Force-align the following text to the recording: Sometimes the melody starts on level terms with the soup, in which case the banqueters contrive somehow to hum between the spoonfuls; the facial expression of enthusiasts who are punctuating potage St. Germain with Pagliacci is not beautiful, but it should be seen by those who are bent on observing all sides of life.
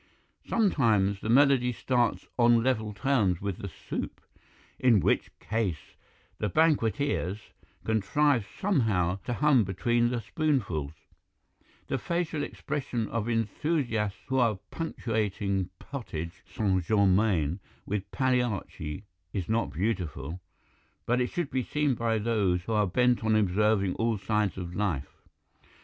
Sometimes 0.47 1.19
the 1.21 1.29
melody 1.29 1.71
starts 1.71 2.25
on 2.39 2.63
level 2.63 2.91
terms 2.91 3.39
with 3.39 3.59
the 3.59 3.67
soup, 3.67 4.19
in 4.79 4.99
which 4.99 5.29
case 5.39 5.95
the 6.39 6.49
banqueters 6.49 7.51
contrive 7.85 8.47
somehow 8.59 9.19
to 9.25 9.33
hum 9.33 9.63
between 9.63 10.09
the 10.09 10.19
spoonfuls; 10.19 10.93
the 11.85 11.99
facial 11.99 12.41
expression 12.41 13.09
of 13.09 13.29
enthusiasts 13.29 14.17
who 14.25 14.39
are 14.39 14.57
punctuating 14.71 15.69
potage 15.77 16.41
St. 16.47 16.83
Germain 16.83 17.59
with 17.85 18.09
Pagliacci 18.09 19.03
is 19.33 19.47
not 19.47 19.69
beautiful, 19.71 20.41
but 21.05 21.21
it 21.21 21.27
should 21.29 21.51
be 21.51 21.61
seen 21.61 21.93
by 21.93 22.17
those 22.17 22.63
who 22.63 22.73
are 22.73 22.87
bent 22.87 23.23
on 23.23 23.35
observing 23.35 23.93
all 23.97 24.17
sides 24.17 24.57
of 24.57 24.73
life. 24.73 25.21